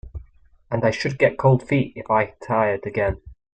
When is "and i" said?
0.71-0.89